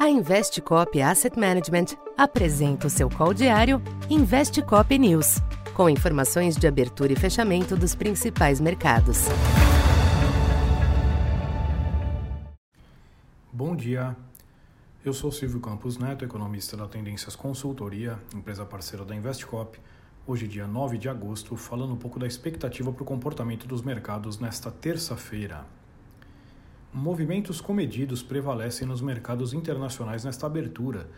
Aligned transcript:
A 0.00 0.08
Investcop 0.08 0.98
Asset 1.02 1.38
Management 1.38 1.94
apresenta 2.16 2.86
o 2.86 2.90
seu 2.90 3.10
call 3.10 3.34
diário 3.34 3.82
Investcop 4.08 4.98
News, 4.98 5.42
com 5.74 5.90
informações 5.90 6.56
de 6.56 6.66
abertura 6.66 7.12
e 7.12 7.16
fechamento 7.16 7.76
dos 7.76 7.94
principais 7.94 8.62
mercados. 8.62 9.26
Bom 13.52 13.76
dia. 13.76 14.16
Eu 15.04 15.12
sou 15.12 15.30
Silvio 15.30 15.60
Campos 15.60 15.98
Neto, 15.98 16.24
economista 16.24 16.78
da 16.78 16.88
Tendências 16.88 17.36
Consultoria, 17.36 18.18
empresa 18.34 18.64
parceira 18.64 19.04
da 19.04 19.14
Investcop. 19.14 19.78
Hoje, 20.26 20.48
dia 20.48 20.66
9 20.66 20.96
de 20.96 21.10
agosto, 21.10 21.54
falando 21.56 21.92
um 21.92 21.98
pouco 21.98 22.18
da 22.18 22.26
expectativa 22.26 22.90
para 22.90 23.02
o 23.02 23.06
comportamento 23.06 23.66
dos 23.66 23.82
mercados 23.82 24.38
nesta 24.38 24.70
terça-feira. 24.70 25.66
Movimentos 26.92 27.60
comedidos 27.60 28.20
prevalecem 28.20 28.84
nos 28.84 29.00
mercados 29.00 29.54
internacionais 29.54 30.24
nesta 30.24 30.46
abertura, 30.46 31.08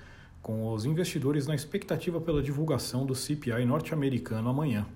com 0.42 0.70
os 0.70 0.84
investidores 0.84 1.46
na 1.46 1.54
expectativa 1.54 2.20
pela 2.20 2.42
divulgação 2.42 3.06
do 3.06 3.14
CPI 3.14 3.64
norte-americano 3.64 4.50
amanhã. 4.50 4.86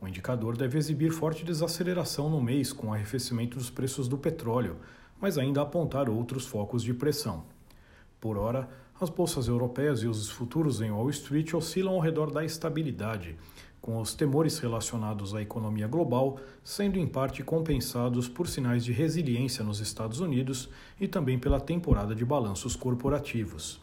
O 0.00 0.08
indicador 0.08 0.56
deve 0.56 0.78
exibir 0.78 1.10
forte 1.10 1.44
desaceleração 1.44 2.30
no 2.30 2.40
mês 2.40 2.72
com 2.72 2.86
o 2.86 2.94
arrefecimento 2.94 3.58
dos 3.58 3.68
preços 3.68 4.08
do 4.08 4.16
petróleo, 4.16 4.78
mas 5.20 5.36
ainda 5.36 5.60
apontar 5.60 6.08
outros 6.08 6.46
focos 6.46 6.82
de 6.82 6.94
pressão. 6.94 7.44
Por 8.18 8.38
hora, 8.38 8.66
as 9.00 9.10
bolsas 9.10 9.46
europeias 9.46 10.02
e 10.02 10.08
os 10.08 10.28
futuros 10.28 10.80
em 10.80 10.90
Wall 10.90 11.08
Street 11.10 11.54
oscilam 11.54 11.94
ao 11.94 12.00
redor 12.00 12.32
da 12.32 12.44
estabilidade, 12.44 13.36
com 13.80 14.00
os 14.00 14.12
temores 14.12 14.58
relacionados 14.58 15.34
à 15.34 15.40
economia 15.40 15.86
global 15.86 16.40
sendo 16.64 16.98
em 16.98 17.06
parte 17.06 17.42
compensados 17.42 18.28
por 18.28 18.48
sinais 18.48 18.84
de 18.84 18.92
resiliência 18.92 19.64
nos 19.64 19.78
Estados 19.78 20.20
Unidos 20.20 20.68
e 21.00 21.06
também 21.06 21.38
pela 21.38 21.60
temporada 21.60 22.14
de 22.14 22.24
balanços 22.24 22.74
corporativos. 22.74 23.80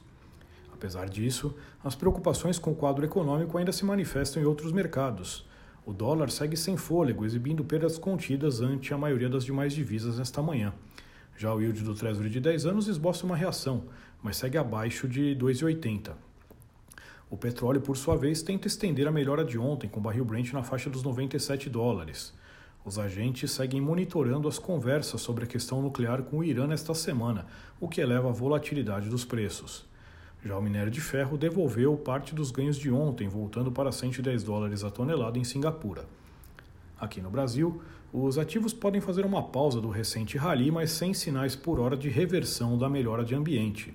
Apesar 0.74 1.08
disso, 1.08 1.56
as 1.82 1.96
preocupações 1.96 2.60
com 2.60 2.72
o 2.72 2.76
quadro 2.76 3.06
econômico 3.06 3.58
ainda 3.58 3.72
se 3.72 3.86
manifestam 3.86 4.44
em 4.44 4.46
outros 4.46 4.74
mercados. 4.74 5.46
O 5.86 5.94
dólar 5.94 6.30
segue 6.30 6.58
sem 6.58 6.76
fôlego, 6.76 7.26
exibindo 7.26 7.64
perdas 7.64 7.98
contidas 7.98 8.60
ante 8.60 8.94
a 8.94 8.98
maioria 8.98 9.30
das 9.30 9.46
demais 9.46 9.74
divisas 9.74 10.18
nesta 10.18 10.42
manhã. 10.42 10.74
Já 11.38 11.54
o 11.54 11.62
yield 11.62 11.84
do 11.84 11.94
Treasury 11.94 12.30
de 12.30 12.40
10 12.40 12.66
anos 12.66 12.88
esboça 12.88 13.26
uma 13.26 13.36
reação, 13.36 13.84
mas 14.24 14.38
segue 14.38 14.58
abaixo 14.58 15.08
de 15.08 15.36
2,80. 15.36 16.14
O 17.30 17.36
petróleo, 17.36 17.82
por 17.82 17.98
sua 17.98 18.16
vez, 18.16 18.42
tenta 18.42 18.68
estender 18.68 19.08
a 19.08 19.12
melhora 19.12 19.44
de 19.44 19.58
ontem, 19.58 19.90
com 19.90 20.00
o 20.00 20.04
barril 20.04 20.24
Brent 20.24 20.54
na 20.54 20.64
faixa 20.64 20.90
dos 20.90 21.04
97 21.04 21.70
dólares. 21.70 22.34
Os 22.86 22.98
agentes 22.98 23.52
seguem 23.52 23.82
monitorando 23.82 24.48
as 24.48 24.60
conversas 24.60 25.20
sobre 25.20 25.44
a 25.44 25.48
questão 25.48 25.82
nuclear 25.82 26.22
com 26.22 26.38
o 26.38 26.44
Irã 26.44 26.68
nesta 26.68 26.94
semana, 26.94 27.48
o 27.80 27.90
que 27.90 28.00
eleva 28.00 28.30
a 28.30 28.32
volatilidade 28.32 29.10
dos 29.10 29.26
preços. 29.26 29.86
Já 30.46 30.56
o 30.56 30.62
minério 30.62 30.92
de 30.92 31.02
ferro 31.02 31.38
devolveu 31.38 31.98
parte 31.98 32.36
dos 32.36 32.52
ganhos 32.52 32.78
de 32.78 32.92
ontem, 32.92 33.28
voltando 33.28 33.72
para 33.72 33.92
110 33.92 34.44
dólares 34.44 34.84
a 34.84 34.92
tonelada 34.92 35.40
em 35.40 35.44
Singapura. 35.44 36.06
Aqui 37.00 37.22
no 37.22 37.30
Brasil, 37.30 37.82
os 38.14 38.38
ativos 38.38 38.74
podem 38.74 39.02
fazer 39.02 39.26
uma 39.26 39.44
pausa 39.44 39.82
do 39.82 39.90
recente 39.90 40.38
rally, 40.38 40.72
mas 40.72 40.92
sem 40.92 41.14
sinais 41.14 41.56
por 41.56 41.80
hora 41.80 41.98
de 41.98 42.10
reversão 42.10 42.78
da 42.78 42.90
melhora 42.90 43.24
de 43.24 43.36
ambiente 43.36 43.94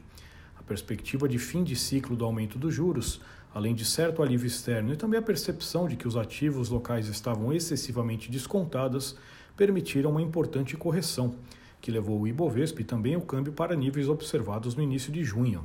perspectiva 0.71 1.29
de 1.29 1.37
fim 1.37 1.65
de 1.65 1.75
ciclo 1.75 2.15
do 2.15 2.25
aumento 2.25 2.57
dos 2.57 2.73
juros, 2.73 3.21
além 3.53 3.75
de 3.75 3.85
certo 3.85 4.23
alívio 4.23 4.47
externo 4.47 4.93
e 4.93 4.97
também 4.97 5.19
a 5.19 5.23
percepção 5.23 5.89
de 5.89 5.97
que 5.97 6.07
os 6.07 6.17
ativos 6.17 6.69
locais 6.69 7.09
estavam 7.09 7.53
excessivamente 7.53 8.31
descontados, 8.31 9.17
permitiram 9.57 10.13
uma 10.13 10.23
importante 10.23 10.77
correção, 10.77 11.35
que 11.81 11.91
levou 11.91 12.21
o 12.21 12.29
Ibovespa 12.29 12.83
e 12.83 12.85
também 12.85 13.17
o 13.17 13.21
câmbio 13.21 13.53
para 13.53 13.75
níveis 13.75 14.09
observados 14.09 14.77
no 14.77 14.83
início 14.85 15.13
de 15.13 15.25
junho. 15.25 15.65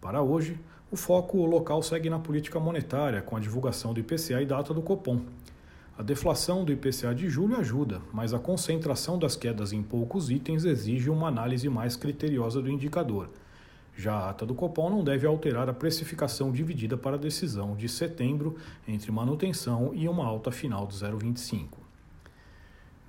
Para 0.00 0.22
hoje, 0.22 0.56
o 0.92 0.96
foco 0.96 1.44
local 1.44 1.82
segue 1.82 2.08
na 2.08 2.20
política 2.20 2.60
monetária, 2.60 3.22
com 3.22 3.34
a 3.34 3.40
divulgação 3.40 3.92
do 3.92 3.98
IPCA 3.98 4.40
e 4.40 4.46
data 4.46 4.72
do 4.72 4.80
Copom. 4.80 5.22
A 6.00 6.02
deflação 6.02 6.64
do 6.64 6.72
IPCA 6.72 7.14
de 7.14 7.28
julho 7.28 7.58
ajuda, 7.58 8.00
mas 8.10 8.32
a 8.32 8.38
concentração 8.38 9.18
das 9.18 9.36
quedas 9.36 9.70
em 9.70 9.82
poucos 9.82 10.30
itens 10.30 10.64
exige 10.64 11.10
uma 11.10 11.28
análise 11.28 11.68
mais 11.68 11.94
criteriosa 11.94 12.62
do 12.62 12.70
indicador. 12.70 13.28
Já 13.94 14.14
a 14.14 14.30
ata 14.30 14.46
do 14.46 14.54
Copom 14.54 14.88
não 14.88 15.04
deve 15.04 15.26
alterar 15.26 15.68
a 15.68 15.74
precificação 15.74 16.50
dividida 16.50 16.96
para 16.96 17.16
a 17.16 17.18
decisão 17.18 17.76
de 17.76 17.86
setembro 17.86 18.56
entre 18.88 19.12
manutenção 19.12 19.90
e 19.92 20.08
uma 20.08 20.24
alta 20.24 20.50
final 20.50 20.86
de 20.86 20.94
0,25. 20.94 21.66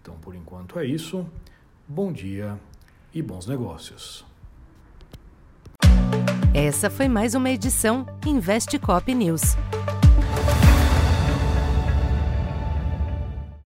Então, 0.02 0.16
por 0.16 0.36
enquanto 0.36 0.78
é 0.78 0.86
isso. 0.86 1.26
Bom 1.88 2.12
dia 2.12 2.60
e 3.14 3.22
bons 3.22 3.48
negócios. 3.48 4.26
Essa 6.54 6.90
foi 6.90 7.08
mais 7.08 7.36
uma 7.36 7.50
edição 7.50 8.06
Investe 8.26 8.78
Cop 8.78 9.16
News. 9.16 9.56